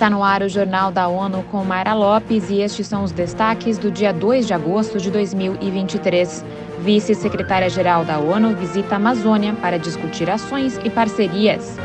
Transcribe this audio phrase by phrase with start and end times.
[0.00, 3.76] Está no ar o Jornal da ONU com Mayra Lopes e estes são os destaques
[3.76, 6.42] do dia 2 de agosto de 2023.
[6.78, 11.76] Vice-secretária-geral da ONU visita a Amazônia para discutir ações e parcerias.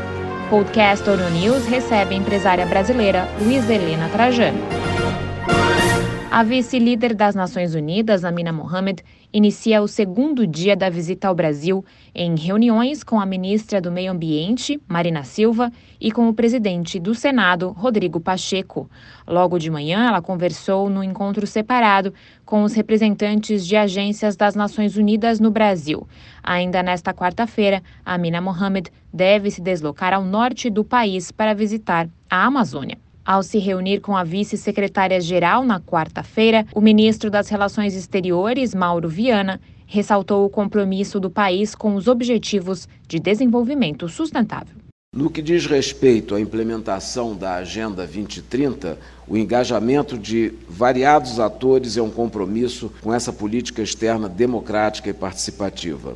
[0.48, 4.60] Podcast ONU News recebe a empresária brasileira Luiz Helena Trajano.
[6.28, 9.02] A vice-líder das Nações Unidas, Amina Mohamed,
[9.32, 11.84] inicia o segundo dia da visita ao Brasil
[12.14, 17.14] em reuniões com a ministra do Meio Ambiente, Marina Silva, e com o presidente do
[17.14, 18.90] Senado, Rodrigo Pacheco.
[19.26, 22.12] Logo de manhã, ela conversou no encontro separado
[22.44, 26.06] com os representantes de agências das Nações Unidas no Brasil.
[26.42, 32.44] Ainda nesta quarta-feira, Amina Mohamed deve se deslocar ao norte do país para visitar a
[32.44, 33.05] Amazônia.
[33.26, 39.60] Ao se reunir com a vice-secretária-geral na quarta-feira, o ministro das Relações Exteriores, Mauro Viana,
[39.84, 44.76] ressaltou o compromisso do país com os Objetivos de Desenvolvimento Sustentável.
[45.12, 48.96] No que diz respeito à implementação da Agenda 2030,
[49.26, 56.14] o engajamento de variados atores é um compromisso com essa política externa democrática e participativa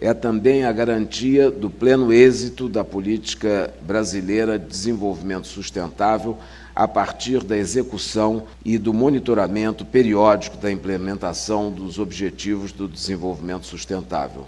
[0.00, 6.36] é também a garantia do pleno êxito da política brasileira de desenvolvimento sustentável
[6.74, 14.44] a partir da execução e do monitoramento periódico da implementação dos Objetivos do Desenvolvimento Sustentável.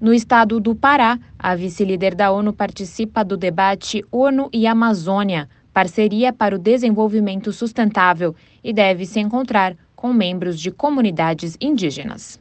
[0.00, 6.32] No estado do Pará, a vice-líder da ONU participa do debate ONU e Amazônia, parceria
[6.32, 12.40] para o desenvolvimento sustentável, e deve se encontrar com membros de comunidades indígenas.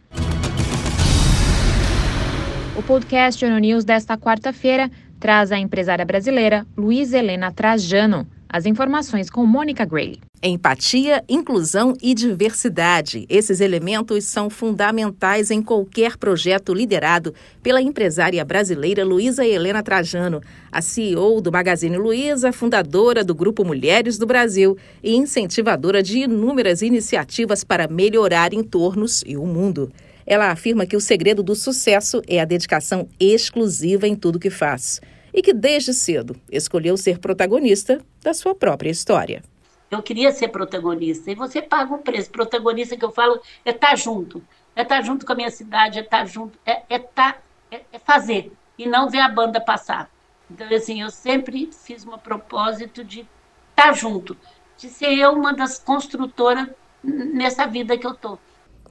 [2.81, 8.27] O podcast ONU News desta quarta-feira traz a empresária brasileira Luiz Helena Trajano.
[8.49, 10.19] As informações com Mônica Gray.
[10.41, 13.27] Empatia, inclusão e diversidade.
[13.29, 20.81] Esses elementos são fundamentais em qualquer projeto liderado pela empresária brasileira Luísa Helena Trajano, a
[20.81, 27.63] CEO do Magazine Luiza, fundadora do Grupo Mulheres do Brasil e incentivadora de inúmeras iniciativas
[27.63, 29.91] para melhorar entornos e o mundo.
[30.25, 35.01] Ela afirma que o segredo do sucesso é a dedicação exclusiva em tudo que faz
[35.33, 39.43] e que desde cedo escolheu ser protagonista da sua própria história.
[39.89, 42.29] Eu queria ser protagonista e você paga o preço.
[42.29, 44.41] Protagonista que eu falo é estar tá junto,
[44.75, 47.38] é estar tá junto com a minha cidade, é estar tá junto, é, é, tá,
[47.69, 50.09] é, é fazer e não ver a banda passar.
[50.49, 53.27] Então, assim, eu sempre fiz um propósito de
[53.69, 54.38] estar junto,
[54.77, 56.67] de ser eu uma das construtoras
[57.03, 58.39] nessa vida que eu estou.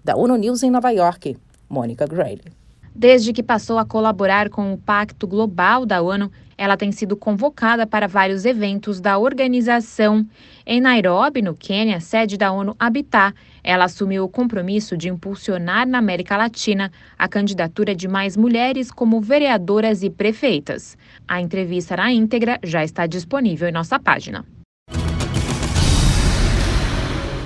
[0.05, 1.37] Da ONU News em Nova York,
[1.69, 2.61] Mônica Grayle.
[2.95, 7.87] Desde que passou a colaborar com o Pacto Global da ONU, ela tem sido convocada
[7.87, 10.27] para vários eventos da organização.
[10.67, 15.99] Em Nairobi, no Quênia, sede da ONU Habitat, ela assumiu o compromisso de impulsionar na
[15.99, 20.99] América Latina a candidatura de mais mulheres como vereadoras e prefeitas.
[21.27, 24.45] A entrevista na íntegra já está disponível em nossa página.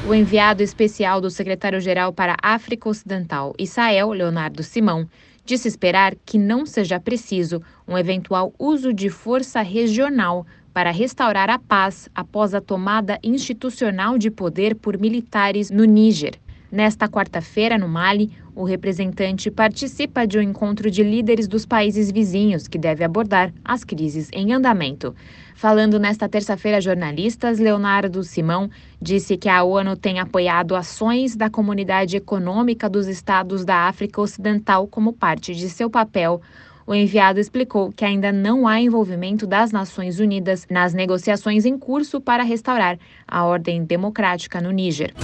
[0.07, 5.09] O enviado especial do secretário-geral para a África Ocidental Sahel, Leonardo Simão,
[5.47, 11.59] disse esperar que não seja preciso um eventual uso de força regional para restaurar a
[11.59, 16.35] paz após a tomada institucional de poder por militares no Níger.
[16.75, 22.67] Nesta quarta-feira, no Mali, o representante participa de um encontro de líderes dos países vizinhos
[22.67, 25.15] que deve abordar as crises em andamento.
[25.55, 28.69] Falando nesta terça-feira a jornalistas, Leonardo Simão
[29.01, 34.89] disse que a ONU tem apoiado ações da Comunidade Econômica dos Estados da África Ocidental
[34.89, 36.43] como parte de seu papel
[36.87, 42.21] o enviado explicou que ainda não há envolvimento das Nações Unidas nas negociações em curso
[42.21, 45.15] para restaurar a ordem democrática no Níger.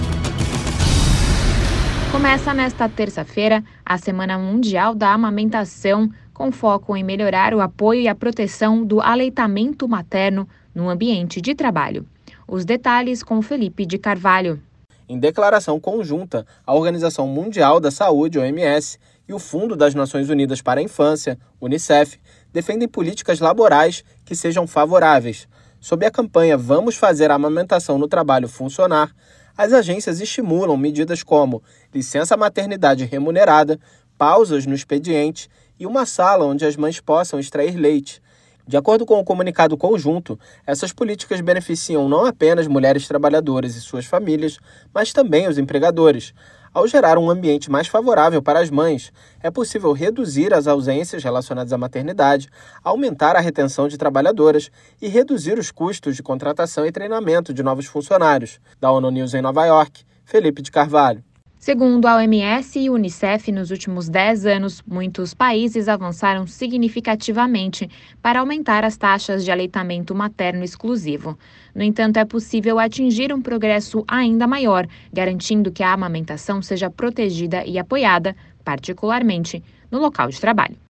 [2.11, 8.07] Começa nesta terça-feira a Semana Mundial da Amamentação, com foco em melhorar o apoio e
[8.09, 10.45] a proteção do aleitamento materno
[10.75, 12.05] no ambiente de trabalho.
[12.45, 14.61] Os detalhes com Felipe de Carvalho.
[15.07, 20.61] Em declaração conjunta, a Organização Mundial da Saúde, OMS, e o Fundo das Nações Unidas
[20.61, 22.19] para a Infância, UNICEF,
[22.51, 25.47] defendem políticas laborais que sejam favoráveis.
[25.79, 29.15] Sob a campanha Vamos Fazer a Amamentação no Trabalho Funcionar,
[29.61, 31.61] as agências estimulam medidas como
[31.93, 33.79] licença maternidade remunerada,
[34.17, 35.47] pausas no expediente
[35.79, 38.19] e uma sala onde as mães possam extrair leite.
[38.67, 44.03] De acordo com o comunicado conjunto, essas políticas beneficiam não apenas mulheres trabalhadoras e suas
[44.03, 44.57] famílias,
[44.91, 46.33] mas também os empregadores.
[46.73, 49.11] Ao gerar um ambiente mais favorável para as mães,
[49.43, 52.47] é possível reduzir as ausências relacionadas à maternidade,
[52.81, 54.71] aumentar a retenção de trabalhadoras
[55.01, 58.57] e reduzir os custos de contratação e treinamento de novos funcionários.
[58.79, 61.21] Da ONU News em Nova York, Felipe de Carvalho.
[61.63, 67.87] Segundo a OMS e Unicef, nos últimos 10 anos, muitos países avançaram significativamente
[68.19, 71.37] para aumentar as taxas de aleitamento materno exclusivo.
[71.75, 77.63] No entanto, é possível atingir um progresso ainda maior, garantindo que a amamentação seja protegida
[77.63, 78.35] e apoiada,
[78.65, 80.90] particularmente no local de trabalho.